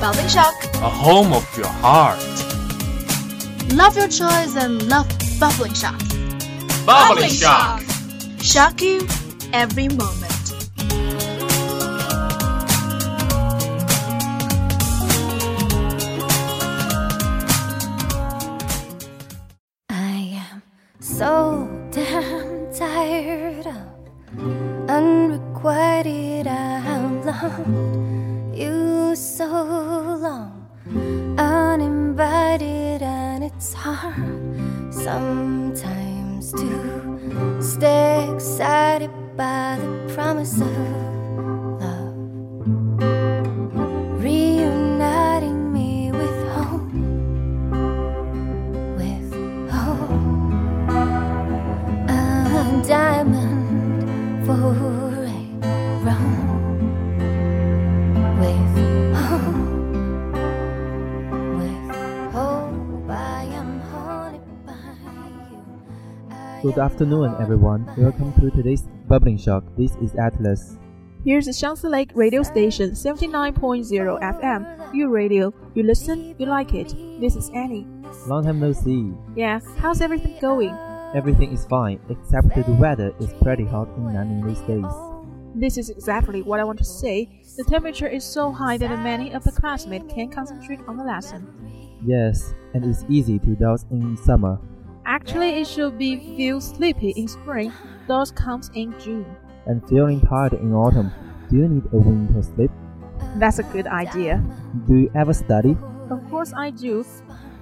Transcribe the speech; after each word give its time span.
Bubbling 0.00 0.28
shock. 0.28 0.54
A 0.76 0.88
home 0.88 1.34
of 1.34 1.46
your 1.58 1.66
heart. 1.66 2.18
Love 3.74 3.94
your 3.98 4.08
choice 4.08 4.56
and 4.56 4.88
love 4.88 5.06
bubbling 5.38 5.74
shock. 5.74 6.00
Bubbly 6.86 7.28
shock. 7.28 7.82
Shock 8.40 8.80
you 8.80 9.06
every 9.52 9.88
moment. 9.88 10.54
I 19.90 20.40
am 20.50 20.62
so 20.98 21.68
damn 21.90 22.72
tired 22.72 23.66
of 23.66 24.88
unrequited. 24.88 26.46
I've 26.46 27.99
sometimes 35.10 36.52
to 36.52 37.58
stay 37.60 38.32
excited 38.32 39.10
by 39.36 39.76
the 39.80 40.14
promise 40.14 40.60
of 40.60 40.69
Good 66.62 66.78
afternoon, 66.78 67.36
everyone. 67.40 67.90
Welcome 67.96 68.34
to 68.34 68.50
today's 68.50 68.82
Bubbling 69.08 69.38
Shock. 69.38 69.64
This 69.78 69.96
is 69.96 70.14
Atlas. 70.16 70.76
Here's 71.24 71.48
Xiangsi 71.48 71.88
Lake 71.88 72.10
radio 72.14 72.42
station 72.42 72.90
79.0 72.90 73.88
FM. 74.20 74.94
You 74.94 75.08
radio, 75.08 75.54
you 75.74 75.84
listen, 75.84 76.34
you 76.38 76.44
like 76.44 76.74
it. 76.74 76.94
This 77.18 77.34
is 77.34 77.48
Annie. 77.54 77.86
Long 78.26 78.44
time 78.44 78.60
no 78.60 78.72
see. 78.72 79.10
Yeah, 79.34 79.60
how's 79.78 80.02
everything 80.02 80.38
going? 80.38 80.76
Everything 81.14 81.50
is 81.50 81.64
fine, 81.64 81.98
except 82.10 82.54
the 82.54 82.76
weather 82.78 83.14
is 83.20 83.32
pretty 83.42 83.64
hot 83.64 83.88
in 83.96 84.04
Nanning 84.04 84.46
these 84.46 84.60
days. 84.68 84.92
This 85.54 85.78
is 85.78 85.88
exactly 85.88 86.42
what 86.42 86.60
I 86.60 86.64
want 86.64 86.78
to 86.80 86.84
say. 86.84 87.40
The 87.56 87.64
temperature 87.64 88.06
is 88.06 88.22
so 88.22 88.52
high 88.52 88.76
that 88.76 89.02
many 89.02 89.32
of 89.32 89.44
the 89.44 89.52
classmates 89.52 90.12
can't 90.12 90.30
concentrate 90.30 90.80
on 90.86 90.98
the 90.98 91.04
lesson. 91.04 91.96
Yes, 92.04 92.52
and 92.74 92.84
it's 92.84 93.04
easy 93.08 93.38
to 93.38 93.56
doze 93.56 93.86
in 93.90 94.14
summer. 94.18 94.58
Actually, 95.06 95.60
it 95.60 95.66
should 95.66 95.98
be 95.98 96.16
feel 96.36 96.60
sleepy 96.60 97.10
in 97.10 97.28
spring. 97.28 97.72
Those 98.06 98.30
comes 98.30 98.70
in 98.74 98.94
June. 99.00 99.26
And 99.66 99.86
feeling 99.88 100.20
tired 100.20 100.52
in 100.54 100.72
autumn. 100.72 101.10
Do 101.48 101.56
you 101.56 101.68
need 101.68 101.84
a 101.92 101.96
winter 101.96 102.42
sleep? 102.42 102.70
That's 103.36 103.58
a 103.58 103.62
good 103.64 103.86
idea. 103.86 104.42
Do 104.86 104.96
you 104.96 105.10
ever 105.14 105.32
study? 105.32 105.76
Of 106.10 106.28
course 106.30 106.52
I 106.56 106.70
do. 106.70 107.04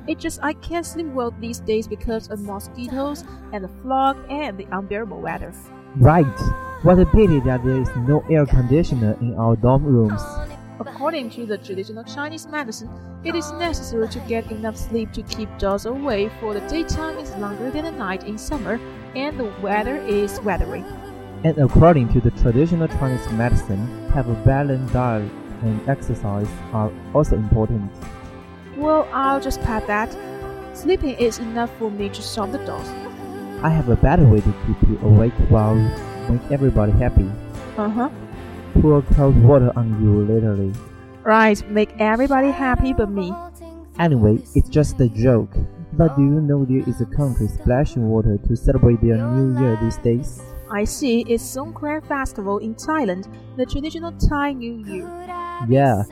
It 0.07 0.19
just 0.19 0.41
I 0.43 0.55
can't 0.55 0.87
sleep 0.87 1.07
well 1.09 1.33
these 1.39 1.61
days 1.61 1.87
because 1.87 2.31
of 2.31 2.41
mosquitoes 2.41 3.25
and 3.53 3.63
the 3.63 3.69
fog 3.83 4.17
and 4.31 4.57
the 4.57 4.67
unbearable 4.73 5.21
weather. 5.21 5.53
Right. 5.97 6.25
What 6.83 6.99
a 6.99 7.07
pity 7.07 7.41
that 7.41 7.65
there 7.65 7.81
is 7.81 7.89
no 7.97 8.25
air 8.31 8.47
conditioner 8.47 9.17
in 9.21 9.35
our 9.35 9.57
dorm 9.57 9.85
rooms. 9.85 10.23
According 10.81 11.31
to 11.31 11.45
the 11.45 11.59
traditional 11.59 12.05
Chinese 12.05 12.47
medicine, 12.47 12.89
it 13.25 13.35
is 13.35 13.51
necessary 13.53 14.09
to 14.11 14.21
get 14.21 14.49
enough 14.53 14.77
sleep 14.77 15.13
to 15.13 15.23
keep 15.23 15.49
dogs 15.59 15.87
away, 15.87 16.31
for 16.39 16.55
the 16.55 16.61
daytime 16.69 17.19
is 17.19 17.35
longer 17.37 17.69
than 17.71 17.85
the 17.85 17.91
night 17.91 18.23
in 18.25 18.39
summer, 18.39 18.79
and 19.17 19.41
the 19.41 19.53
weather 19.61 19.97
is 19.97 20.41
weathery. 20.43 20.85
And 21.43 21.59
according 21.59 22.13
to 22.13 22.21
the 22.21 22.31
traditional 22.31 22.87
Chinese 22.87 23.29
medicine, 23.33 23.89
have 24.11 24.29
a 24.29 24.35
balanced 24.45 24.93
diet 24.93 25.31
and 25.63 25.89
exercise 25.89 26.49
are 26.73 26.93
also 27.13 27.35
important. 27.35 27.91
Well, 28.77 29.09
I'll 29.13 29.41
just 29.41 29.61
pat 29.63 29.85
that. 29.89 30.17
Sleeping 30.77 31.17
is 31.17 31.41
enough 31.41 31.77
for 31.79 31.91
me 31.91 32.09
to 32.09 32.23
solve 32.23 32.53
the 32.53 32.59
dogs. 32.59 32.89
I 33.65 33.71
have 33.71 33.89
a 33.89 33.97
better 33.97 34.25
way 34.25 34.41
to 34.41 34.55
keep 34.65 34.89
you 34.89 34.97
awake 35.03 35.33
while 35.49 35.75
make 36.31 36.53
everybody 36.53 36.93
happy. 36.93 37.29
Uh 37.77 37.89
huh. 37.89 38.11
Pour 38.81 39.03
cold 39.15 39.43
water 39.43 39.73
on 39.77 40.03
you 40.03 40.25
literally. 40.25 40.73
Right, 41.25 41.61
make 41.71 41.91
everybody 41.99 42.51
happy 42.51 42.93
but 42.93 43.11
me. 43.11 43.33
Anyway, 43.99 44.39
it's 44.55 44.69
just 44.69 45.01
a 45.01 45.09
joke. 45.09 45.51
But 45.95 46.17
do 46.17 46.23
you 46.23 46.41
know 46.41 46.65
there 46.65 46.89
is 46.89 47.01
a 47.01 47.07
country 47.07 47.49
splashing 47.49 48.09
water 48.09 48.39
to 48.47 48.57
celebrate 48.57 49.01
their 49.01 49.17
new 49.17 49.61
year 49.61 49.77
these 49.83 49.97
days? 49.99 50.41
I 50.71 50.85
see 50.85 51.23
it's 51.23 51.43
Songkran 51.43 52.07
Festival 52.07 52.59
in 52.59 52.75
Thailand, 52.75 53.27
the 53.57 53.67
traditional 53.67 54.13
Thai 54.13 54.53
New 54.53 54.85
Year. 54.87 55.09
Yeah, 55.69 56.05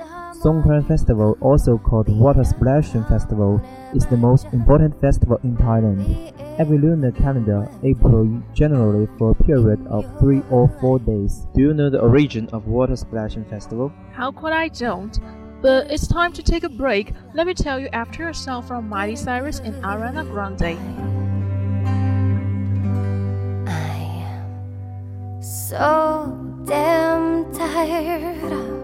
Songkran 0.47 0.87
Festival, 0.87 1.37
also 1.41 1.77
called 1.77 2.09
Water 2.09 2.45
Splashing 2.45 3.03
Festival, 3.07 3.61
is 3.97 4.07
the 4.07 4.17
most 4.17 4.47
important 4.53 4.95
festival 5.01 5.41
in 5.43 5.57
Thailand. 5.57 6.33
Every 6.61 6.79
lunar 6.79 7.11
calendar, 7.11 7.69
April 7.83 8.41
generally 8.55 9.09
for 9.19 9.33
a 9.33 9.35
period 9.35 9.85
of 9.89 10.07
three 10.21 10.43
or 10.49 10.69
four 10.81 11.01
days. 11.01 11.49
Do 11.53 11.63
you 11.63 11.75
know 11.75 11.91
the 11.91 11.99
origin 11.99 12.49
of 12.53 12.69
Water 12.69 12.95
Splashing 12.95 13.45
Festival? 13.47 13.93
How 14.13 14.31
could 14.31 14.53
I 14.53 14.69
don't? 14.69 15.19
But 15.63 15.91
it's 15.91 16.07
time 16.07 16.33
to 16.35 16.45
take 16.45 16.63
a 16.63 16.69
break. 16.69 17.13
Let 17.35 17.49
me 17.49 17.55
tell 17.55 17.81
you 17.81 17.89
after 17.93 18.29
a 18.29 18.35
song 18.35 18.63
from 18.63 18.89
Miley 18.89 19.17
Cyrus 19.17 19.59
and 19.59 19.75
Ariana 19.83 20.31
Grande. 20.31 20.79
I 23.69 23.99
am 24.31 25.43
so 25.43 26.39
damn 26.67 27.53
tired 27.53 28.76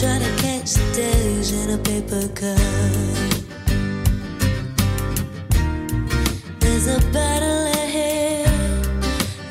trying 0.00 0.20
to 0.20 0.42
catch 0.42 0.72
the 0.74 0.92
days 0.92 1.52
in 1.52 1.70
a 1.70 1.78
paper 1.78 2.26
cup. 2.34 2.58
There's 6.58 6.88
a 6.88 6.98
battle 7.12 7.66
ahead. 7.84 8.48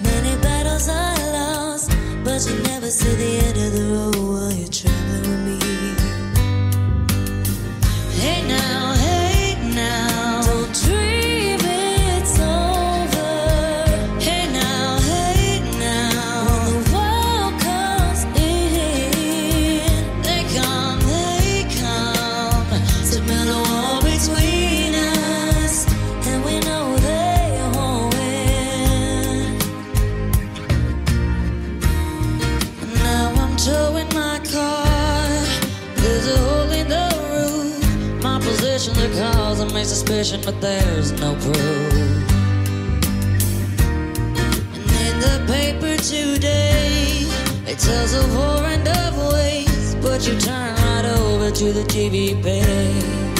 Many 0.03 0.35
battles 0.41 0.89
are 0.89 1.17
lost, 1.31 1.91
but 2.25 2.45
you 2.45 2.61
never 2.63 2.89
see 2.89 3.15
the 3.15 3.37
end 3.45 3.57
of 3.57 3.71
the 3.71 3.85
road 3.95 4.32
to 51.53 51.71
the 51.71 51.83
TV 51.83 52.33
page. 52.41 53.32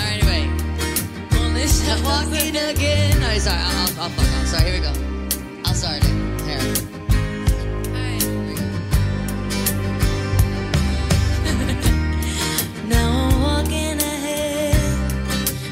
anyway. 0.01 0.49
Only 1.38 1.63
I'm 1.63 2.03
walking 2.03 2.55
again. 2.55 3.19
No, 3.19 3.38
sorry, 3.38 3.59
I'll, 3.61 3.77
I'll, 3.77 4.01
I'll 4.01 4.09
fuck 4.09 4.25
off. 4.25 4.47
Sorry, 4.47 4.71
here 4.71 4.79
we 4.79 4.85
go. 4.88 4.93
I'll 5.63 5.75
start 5.75 5.97
it. 5.97 6.05
Here. 6.41 6.57
Alright. 7.93 8.23
Here 8.23 8.41
we 8.47 8.55
go. 8.55 8.65
Now 12.88 13.07
I'm 13.29 13.41
walking 13.41 13.97
ahead 14.01 14.73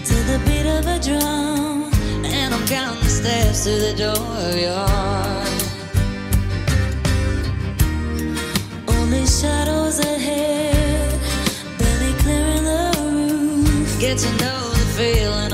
to 0.06 0.16
the 0.30 0.38
beat 0.46 0.68
of 0.68 0.86
a 0.86 1.00
drum, 1.00 1.92
and 2.24 2.54
I'm 2.54 2.68
counting 2.68 3.04
the 3.04 3.10
steps 3.10 3.64
to 3.64 3.72
the 3.72 3.94
door 3.98 4.38
of 4.48 4.56
your 4.60 4.74
heart. 4.74 5.29
Shadows 9.30 10.00
ahead, 10.00 11.20
barely 11.78 12.14
clearing 12.24 12.64
the 12.64 12.92
roof. 13.12 14.00
Get 14.00 14.18
to 14.18 14.30
know 14.38 14.70
the 14.70 14.86
feeling 14.98 15.54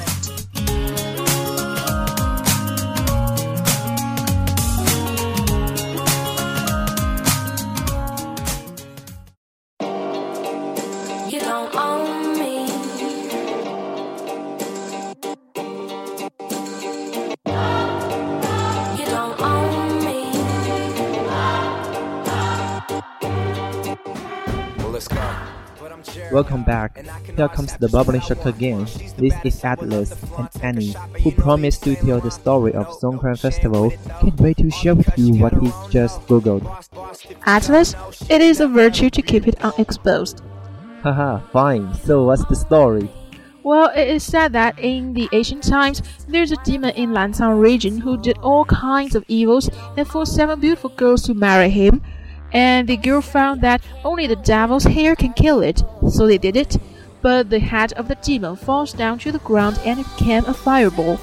Welcome 26.31 26.63
back. 26.63 27.05
Here 27.35 27.49
comes 27.49 27.75
the 27.75 27.89
bubbling 27.89 28.21
shock 28.21 28.45
again. 28.45 28.85
This 29.17 29.35
is 29.43 29.63
Atlas 29.65 30.15
and 30.37 30.49
Annie, 30.63 30.95
who 31.21 31.31
promised 31.31 31.83
to 31.83 31.95
tell 31.95 32.21
the 32.21 32.31
story 32.31 32.73
of 32.73 32.87
Songkran 32.87 33.37
Festival. 33.37 33.91
Can't 34.21 34.39
wait 34.39 34.57
to 34.57 34.71
share 34.71 34.95
with 34.95 35.11
you 35.17 35.33
what 35.33 35.53
he 35.53 35.69
just 35.89 36.21
googled. 36.27 36.63
Atlas, 37.45 37.95
it 38.29 38.41
is 38.41 38.61
a 38.61 38.67
virtue 38.69 39.09
to 39.09 39.21
keep 39.21 39.45
it 39.45 39.61
unexposed. 39.61 40.41
Haha, 41.03 41.39
fine. 41.51 41.93
So 41.95 42.23
what's 42.23 42.45
the 42.45 42.55
story? 42.55 43.09
Well, 43.63 43.91
it 43.93 44.07
is 44.07 44.23
said 44.23 44.53
that 44.53 44.79
in 44.79 45.13
the 45.13 45.27
ancient 45.33 45.63
times, 45.63 46.01
there's 46.29 46.51
a 46.51 46.63
demon 46.63 46.91
in 46.91 47.11
Lancang 47.11 47.59
region 47.59 47.99
who 47.99 48.17
did 48.17 48.37
all 48.37 48.63
kinds 48.65 49.15
of 49.15 49.25
evils 49.27 49.69
and 49.97 50.07
forced 50.07 50.33
seven 50.33 50.61
beautiful 50.61 50.91
girls 50.91 51.23
to 51.23 51.33
marry 51.33 51.69
him. 51.69 52.01
And 52.53 52.87
the 52.87 52.97
girl 52.97 53.21
found 53.21 53.61
that 53.61 53.81
only 54.03 54.27
the 54.27 54.35
devil's 54.35 54.83
hair 54.83 55.15
can 55.15 55.33
kill 55.33 55.61
it, 55.61 55.83
so 56.09 56.27
they 56.27 56.37
did 56.37 56.55
it. 56.55 56.77
But 57.21 57.49
the 57.49 57.59
head 57.59 57.93
of 57.93 58.07
the 58.07 58.15
demon 58.15 58.55
falls 58.55 58.93
down 58.93 59.19
to 59.19 59.31
the 59.31 59.39
ground 59.39 59.79
and 59.85 59.99
it 59.99 60.07
became 60.17 60.45
a 60.45 60.53
fireball. 60.53 61.19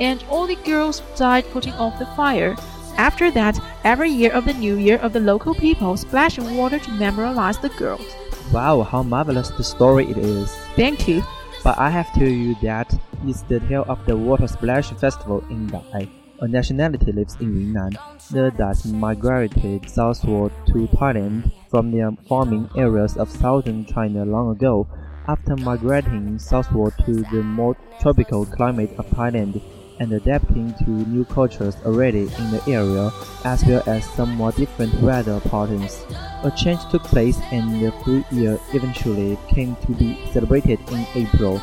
And 0.00 0.24
all 0.30 0.46
the 0.46 0.56
girls 0.56 1.02
died 1.16 1.44
putting 1.50 1.74
off 1.74 1.98
the 1.98 2.06
fire. 2.06 2.56
After 2.96 3.30
that, 3.32 3.58
every 3.84 4.10
year 4.10 4.32
of 4.32 4.44
the 4.44 4.52
new 4.54 4.76
year 4.76 4.98
of 4.98 5.12
the 5.12 5.20
local 5.20 5.54
people 5.54 5.96
splash 5.96 6.38
water 6.38 6.78
to 6.78 6.90
memorialize 6.92 7.58
the 7.58 7.70
girls. 7.70 8.06
Wow, 8.52 8.82
how 8.82 9.02
marvelous 9.02 9.48
the 9.50 9.64
story 9.64 10.10
it 10.10 10.18
is. 10.18 10.54
Thank 10.76 11.08
you. 11.08 11.22
But 11.64 11.78
I 11.78 11.90
have 11.90 12.12
to 12.14 12.20
tell 12.20 12.28
you 12.28 12.54
that 12.62 12.92
it's 13.26 13.42
the 13.42 13.60
tale 13.60 13.84
of 13.88 14.04
the 14.04 14.16
Water 14.16 14.48
Splash 14.48 14.90
Festival 14.90 15.44
in 15.48 15.68
the 15.68 15.78
Dai. 15.92 16.21
A 16.42 16.48
nationality 16.48 17.12
lives 17.12 17.36
in 17.38 17.54
Yunnan. 17.54 17.96
The 18.32 18.50
Dais 18.58 18.84
migrated 18.86 19.88
southward 19.88 20.50
to 20.66 20.88
Thailand 20.88 21.52
from 21.70 21.92
their 21.92 22.10
farming 22.28 22.68
areas 22.76 23.16
of 23.16 23.30
southern 23.30 23.84
China 23.86 24.24
long 24.24 24.50
ago. 24.50 24.88
After 25.28 25.54
migrating 25.54 26.40
southward 26.40 26.94
to 27.06 27.22
the 27.30 27.44
more 27.44 27.76
tropical 28.00 28.44
climate 28.44 28.90
of 28.98 29.06
Thailand 29.10 29.62
and 30.00 30.12
adapting 30.12 30.74
to 30.80 30.90
new 30.90 31.24
cultures 31.26 31.76
already 31.86 32.22
in 32.22 32.50
the 32.50 32.62
area, 32.66 33.12
as 33.44 33.64
well 33.64 33.84
as 33.86 34.04
somewhat 34.04 34.56
different 34.56 35.00
weather 35.00 35.38
patterns, 35.42 36.04
a 36.42 36.50
change 36.50 36.80
took 36.90 37.04
place 37.04 37.38
and 37.52 37.80
the 37.80 37.92
full 38.02 38.24
year 38.32 38.58
eventually 38.74 39.38
came 39.46 39.76
to 39.86 39.92
be 39.92 40.18
celebrated 40.32 40.80
in 40.90 41.06
April. 41.14 41.62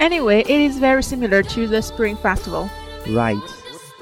Anyway, 0.00 0.40
it 0.40 0.48
is 0.48 0.78
very 0.78 1.02
similar 1.02 1.42
to 1.42 1.68
the 1.68 1.82
Spring 1.82 2.16
Festival. 2.16 2.70
Right. 3.10 3.36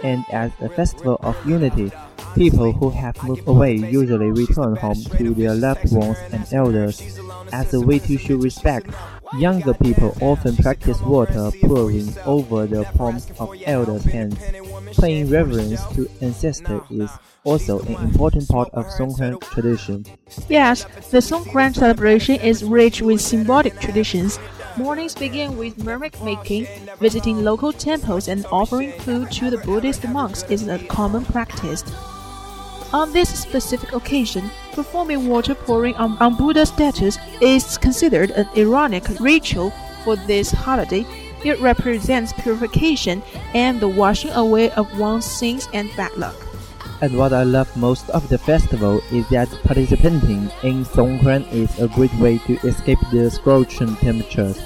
And 0.07 0.25
as 0.31 0.53
a 0.61 0.69
festival 0.69 1.19
of 1.21 1.37
unity, 1.45 1.91
people 2.37 2.71
who 2.71 2.91
have 2.91 3.21
moved 3.25 3.43
away 3.49 3.75
usually 3.75 4.31
return 4.31 4.77
home 4.77 5.03
to 5.19 5.35
their 5.35 5.53
loved 5.53 5.91
ones 5.93 6.19
and 6.31 6.47
elders 6.53 7.19
as 7.53 7.75
a 7.75 7.81
way 7.81 7.99
to 7.99 8.17
show 8.17 8.37
respect. 8.37 8.87
Younger 9.37 9.75
people 9.75 10.17
often 10.21 10.55
practice 10.57 11.01
water 11.01 11.51
pouring 11.65 12.15
over 12.25 12.69
the 12.69 12.85
palms 12.97 13.29
of 13.41 13.53
elders' 13.67 14.05
hands. 14.05 14.39
Paying 15.01 15.29
reverence 15.29 15.85
to 15.97 16.09
ancestors 16.21 16.83
is 16.89 17.11
also 17.43 17.81
an 17.81 17.97
important 17.97 18.49
part 18.49 18.69
of 18.75 18.87
Songkran 18.87 19.41
tradition. 19.41 20.07
Yes, 20.49 20.85
the 21.11 21.19
Songkran 21.19 21.75
celebration 21.75 22.37
is 22.37 22.63
rich 22.63 23.03
with 23.03 23.21
symbolic 23.21 23.81
traditions. 23.81 24.39
Mornings 24.79 25.15
begin 25.15 25.57
with 25.57 25.83
merit 25.83 26.23
making, 26.23 26.67
visiting 27.01 27.43
local 27.43 27.73
temples, 27.73 28.29
and 28.29 28.45
offering 28.53 28.93
food 29.01 29.31
to 29.33 29.49
the 29.49 29.57
Buddhist 29.59 30.07
monks 30.07 30.43
is 30.51 30.69
a 30.69 30.79
common 30.79 31.25
practice. 31.25 31.83
On 32.93 33.11
this 33.11 33.31
specific 33.31 33.95
occasion, 33.95 34.51
performing 34.73 35.29
water 35.29 35.55
pouring 35.55 35.95
on, 35.95 36.19
on 36.19 36.37
Buddha's 36.37 36.69
statues 36.69 37.17
is 37.41 37.79
considered 37.79 38.33
an 38.33 38.47
ironic 38.55 39.09
ritual 39.19 39.73
for 40.05 40.15
this 40.15 40.51
holiday. 40.51 41.07
It 41.43 41.59
represents 41.61 42.35
purification 42.35 43.23
and 43.55 43.81
the 43.81 43.89
washing 43.89 44.33
away 44.33 44.73
of 44.73 44.99
one's 44.99 45.25
sins 45.25 45.69
and 45.73 45.89
bad 45.97 46.15
luck. 46.19 46.46
And 47.03 47.19
what 47.19 47.33
I 47.35 47.43
love 47.43 47.77
most 47.77 48.09
of 48.11 48.29
the 48.29 48.39
festival 48.39 49.03
is 49.13 49.29
that 49.29 49.51
participating 49.65 50.51
in 50.63 50.85
Songkran 50.85 51.51
is 51.53 51.79
a 51.79 51.89
great 51.89 52.15
way 52.15 52.39
to 52.47 52.55
escape 52.67 52.99
the 53.13 53.31
scorching 53.31 53.95
temperatures. 53.97 54.59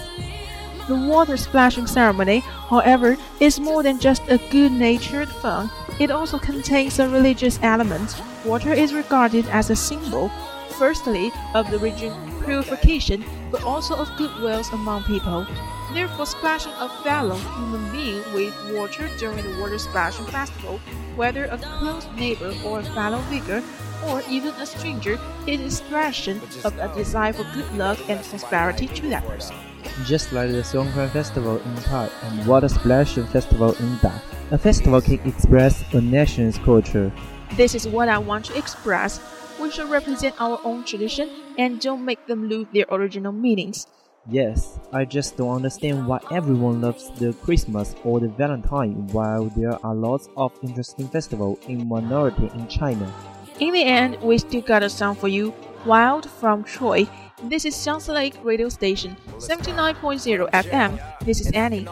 The 0.87 0.95
water 0.95 1.37
splashing 1.37 1.87
ceremony, 1.87 2.41
however, 2.41 3.17
is 3.41 3.59
more 3.59 3.83
than 3.83 3.99
just 3.99 4.23
a 4.29 4.39
good 4.51 4.73
natured 4.73 5.29
fun. 5.29 5.71
It 5.99 6.11
also 6.11 6.39
contains 6.39 6.99
a 6.99 7.09
religious 7.09 7.59
element. 7.63 8.15
Water 8.45 8.73
is 8.73 8.95
regarded 8.95 9.47
as 9.49 9.71
a 9.71 9.77
symbol, 9.77 10.31
firstly, 10.79 11.33
of 11.55 11.71
the 11.71 11.79
region 11.79 12.13
purification, 12.45 13.25
but 13.51 13.63
also 13.65 13.95
of 13.97 14.11
goodwill 14.17 14.63
among 14.73 15.03
people. 15.05 15.47
Therefore, 15.93 16.27
splashing 16.27 16.73
a 16.79 16.89
fellow 17.03 17.35
human 17.35 17.91
being 17.91 18.23
with 18.33 18.55
water 18.73 19.09
during 19.19 19.43
the 19.43 19.61
water 19.61 19.79
splashing 19.79 20.27
festival, 20.27 20.79
whether 21.17 21.47
a 21.47 21.59
close 21.59 22.07
neighbor 22.17 22.55
or 22.65 22.81
a 22.81 22.85
fellow 22.85 23.19
vigor, 23.29 23.63
or 24.07 24.23
even 24.31 24.55
a 24.55 24.67
stranger, 24.67 25.19
is 25.47 25.61
expression 25.61 26.41
of 26.65 26.79
a 26.79 26.95
desire 26.95 27.33
for 27.33 27.45
good 27.55 27.71
luck 27.77 27.99
and 28.09 28.23
prosperity 28.25 28.87
to 28.87 29.09
that 29.11 29.27
person. 29.27 29.57
Just 30.05 30.33
like 30.33 30.51
the 30.51 30.63
Songkran 30.63 31.11
festival 31.11 31.59
in 31.59 31.77
Tai 31.77 32.09
and 32.23 32.47
Water 32.47 32.69
Splashing 32.69 33.27
festival 33.27 33.75
in 33.75 33.99
Da, 33.99 34.13
a 34.53 34.59
festival 34.59 35.01
can 35.01 35.19
express 35.27 35.83
a 35.93 36.01
nation's 36.01 36.59
culture. 36.59 37.13
This 37.57 37.75
is 37.75 37.89
what 37.89 38.09
I 38.09 38.19
want 38.19 38.45
to 38.47 38.57
express. 38.57 39.21
We 39.61 39.71
should 39.71 39.91
represent 39.91 40.35
our 40.41 40.61
own 40.65 40.85
tradition 40.85 41.29
and 41.59 41.81
don't 41.81 42.05
make 42.05 42.27
them 42.27 42.49
lose 42.49 42.67
their 42.73 42.87
original 42.91 43.33
meanings. 43.33 43.87
Yes, 44.29 44.79
I 44.93 45.05
just 45.07 45.37
don't 45.37 45.57
understand 45.57 46.07
why 46.07 46.21
everyone 46.31 46.83
loves 46.83 47.11
the 47.19 47.33
Christmas 47.33 47.95
or 48.05 48.21
the 48.21 48.29
Valentine 48.29 49.07
while 49.09 49.47
there 49.57 49.79
are 49.85 49.95
lots 49.95 50.29
of 50.37 50.53
interesting 50.63 51.09
festivals 51.09 51.59
in 51.67 51.89
minority 51.89 52.51
in 52.55 52.69
China. 52.69 53.13
In 53.61 53.73
the 53.73 53.83
end, 53.83 54.21
we 54.23 54.39
still 54.39 54.61
got 54.61 54.83
a 54.83 54.91
song 54.91 55.15
for 55.15 55.29
you, 55.29 55.55
Wild 55.87 56.29
from 56.29 56.65
Troye. 56.65 57.09
This 57.45 57.65
is 57.65 57.75
Xiangsi 57.75 58.13
Lake 58.13 58.35
Radio 58.43 58.69
Station, 58.69 59.17
79.0 59.39 60.51
FM. 60.51 61.25
This 61.25 61.41
is 61.41 61.51
Annie. 61.53 61.87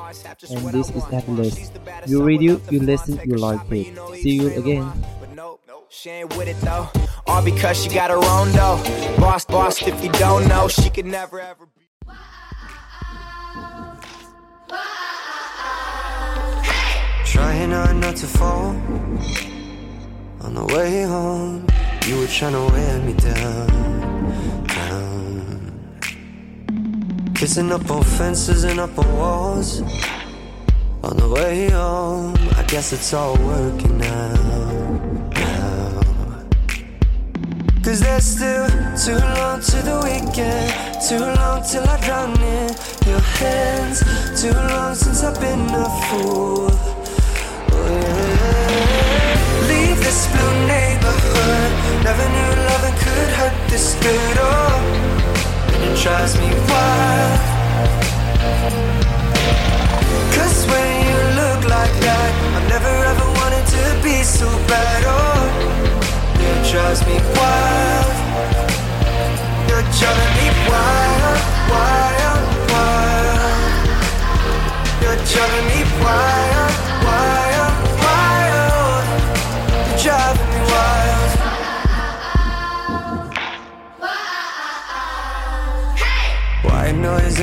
And 0.51 0.69
this 0.69 0.91
is 0.91 1.05
Atlas. 1.11 1.71
You 2.07 2.23
radio, 2.23 2.61
you 2.71 2.81
listen, 2.81 3.19
you 3.25 3.37
like 3.37 3.61
it. 3.73 3.99
See 4.21 4.33
you 4.33 4.49
again. 4.49 4.93
She 5.89 6.11
ain't 6.11 6.37
with 6.37 6.49
it 6.49 6.61
though. 6.61 6.89
All 7.27 7.43
because 7.43 7.83
she 7.83 7.89
got 7.89 8.11
her 8.11 8.23
own 8.23 8.53
though. 8.53 9.17
Boss, 9.17 9.47
boss, 9.47 9.81
if 9.81 10.05
you 10.05 10.13
don't 10.13 10.47
know, 10.47 10.69
she 10.69 10.91
could 10.91 11.07
never 11.07 11.41
ever 11.41 11.67
Trying 17.39 17.71
hard 17.71 17.97
not 17.99 18.17
to 18.17 18.27
fall. 18.27 18.75
On 20.45 20.55
the 20.55 20.65
way 20.75 21.03
home, 21.03 21.65
you 22.05 22.19
were 22.19 22.27
trying 22.27 22.55
to 22.55 22.65
wear 22.73 22.99
me 23.07 23.13
down, 23.13 24.67
down. 24.67 26.01
Kissing 27.37 27.71
up 27.71 27.89
on 27.93 28.03
fences 28.03 28.65
and 28.65 28.81
up 28.81 28.99
on 28.99 29.17
walls. 29.17 29.83
On 31.05 31.17
the 31.17 31.29
way 31.29 31.71
home, 31.71 32.35
I 32.57 32.65
guess 32.67 32.93
it's 32.93 33.15
all 33.15 33.37
working 33.37 34.03
out. 34.03 35.31
now. 35.39 36.01
Cause 37.85 38.01
there's 38.01 38.25
still 38.25 38.67
too 39.05 39.21
long 39.39 39.61
to 39.61 39.79
the 39.89 39.97
weekend, 40.03 40.73
too 41.09 41.25
long 41.39 41.63
till 41.63 41.89
I 41.89 42.01
drown 42.05 42.33
in 42.57 42.75
your 43.07 43.23
hands, 43.39 44.03
too 44.43 44.53
long 44.53 44.97
since 44.97 45.23
I've 45.23 45.41
been 45.41 45.71
a 45.71 45.89
fool. 46.09 46.98
This 50.09 50.27
blue 50.29 50.67
neighborhood. 50.67 51.71
Never 52.03 52.27
knew 52.35 52.51
loving 52.71 52.97
could 53.05 53.31
hurt 53.39 53.57
this 53.69 53.95
good. 54.03 54.37
Oh, 54.41 54.81
it 55.85 56.03
drives 56.03 56.35
me 56.41 56.49
wild. 56.71 57.49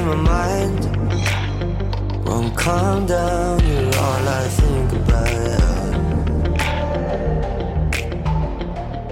My 0.05 0.15
mind 0.15 0.85
won't 2.25 2.55
calm 2.55 3.07
down. 3.07 3.59
You're 3.65 3.95
all 4.05 4.27
I 4.41 4.47
think 4.59 4.91
about. 4.91 5.25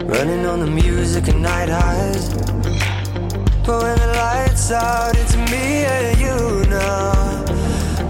Running 0.05 0.45
on 0.45 0.59
the 0.59 0.67
music 0.67 1.29
and 1.29 1.41
night 1.41 1.69
highs. 1.69 2.29
But 3.65 3.81
when 3.81 3.97
the 3.97 4.13
lights 4.23 4.71
out, 4.71 5.17
it's 5.17 5.35
me 5.35 5.85
and 5.95 6.19
you 6.19 6.69
now, 6.69 7.43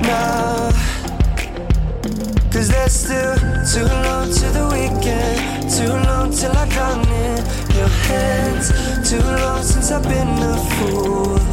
now. 0.02 0.72
Cause 2.52 2.68
there's 2.68 2.92
still 2.92 3.36
too 3.74 3.88
long 4.08 4.28
to 4.40 4.46
the 4.58 4.66
weekend, 4.76 5.70
too 5.72 5.94
long 6.10 6.32
till 6.32 6.52
I 6.52 6.68
drown 6.68 7.00
in 7.08 7.38
your 7.78 7.94
hands, 8.10 8.72
too 9.10 9.22
long 9.22 9.64
since 9.64 9.90
I've 9.90 10.04
been 10.04 10.28
a 10.28 10.58
fool. 10.76 11.53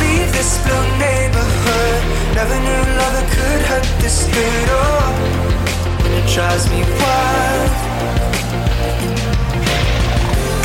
Leave 0.00 0.30
this 0.32 0.58
neighborhood. 0.98 2.00
Never 2.34 2.56
knew 2.66 2.82
loving 3.00 3.28
could 3.34 3.62
hurt 3.70 3.88
this 4.00 4.24
good. 4.32 4.68
Oh, 4.68 5.12
it 6.16 6.24
drives 6.34 6.68
me 6.70 6.80
wild. 7.00 7.70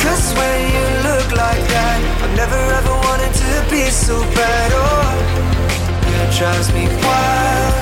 Cause 0.02 0.26
when 0.34 0.58
you 0.76 0.86
look 1.08 1.28
like 1.32 1.64
that, 1.74 1.98
I've 2.22 2.36
never 2.36 2.60
ever 2.78 2.94
wanted 3.08 3.32
to 3.32 3.50
be 3.70 3.84
so 3.90 4.20
bad. 4.36 4.70
Oh, 4.74 5.16
it 6.20 6.30
drives 6.38 6.68
me 6.72 6.84
wild. 7.04 7.76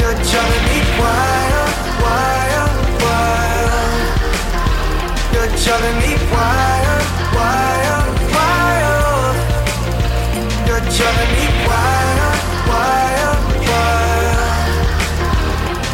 You're 0.00 0.18
driving 0.30 0.64
me 0.70 0.80
wild, 1.00 1.72
wild, 2.04 2.76
wild. 3.02 4.00
You're 5.32 5.52
driving 5.64 5.98
me 6.04 6.12
wild, 6.30 7.04
You're 10.76 10.84
driving 10.90 11.32
me 11.32 11.46
wild, 11.66 12.40
wild, 12.68 13.40
wild. 13.66 14.68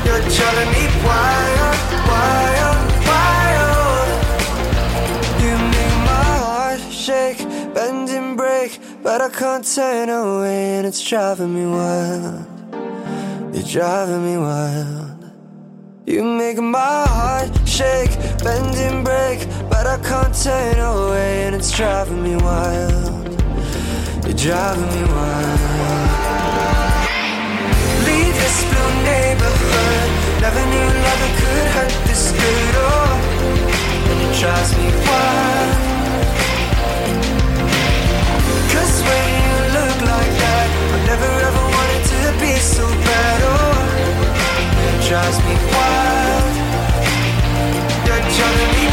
You're 0.04 0.24
driving 0.36 0.70
me 0.74 0.84
wild, 1.06 1.78
wild, 2.10 2.82
wild. 3.06 4.10
You 5.40 5.54
make 5.70 5.96
my 6.10 6.30
heart 6.42 6.82
shake, 6.90 7.38
bend 7.72 8.10
and 8.10 8.36
break, 8.36 8.80
but 9.04 9.20
I 9.20 9.28
can't 9.28 9.64
turn 9.64 10.08
away, 10.08 10.78
and 10.78 10.86
it's 10.88 11.00
driving 11.08 11.54
me 11.54 11.64
wild. 11.64 12.44
You're 13.54 13.62
driving 13.62 14.24
me 14.24 14.36
wild. 14.36 15.30
You 16.06 16.24
make 16.24 16.58
my 16.58 17.06
heart 17.06 17.52
shake, 17.68 18.10
bend 18.42 18.74
and 18.74 19.04
break, 19.04 19.46
but 19.70 19.86
I 19.86 19.98
can't 20.02 20.34
turn 20.34 20.80
away, 20.80 21.44
and 21.44 21.54
it's 21.54 21.70
driving 21.70 22.20
me 22.24 22.34
wild. 22.34 23.11
You're 24.24 24.34
driving 24.34 24.86
me 24.86 25.02
wild. 25.10 25.60
Leave 28.06 28.34
this 28.38 28.58
blue 28.70 28.92
neighborhood. 29.02 30.08
Never 30.40 30.62
knew 30.70 30.88
love 31.06 31.22
could 31.38 31.66
hurt 31.74 31.94
this 32.06 32.30
good. 32.30 32.74
Oh, 32.78 33.18
and 34.10 34.18
it 34.22 34.32
drives 34.38 34.70
me 34.78 34.86
wild. 35.06 35.74
Cause 38.70 38.94
when 39.02 39.28
you 39.42 39.58
look 39.74 39.98
like 40.06 40.32
that, 40.38 40.68
I 40.70 40.98
never 41.10 41.30
ever 41.48 41.64
wanted 41.74 42.02
to 42.14 42.20
be 42.38 42.54
so 42.62 42.86
bad. 42.86 43.38
Oh, 43.42 43.74
it 44.86 44.96
drives 45.08 45.38
me 45.42 45.54
wild. 45.74 46.54
You're 48.06 48.22
driving 48.38 48.70
me 48.78 48.91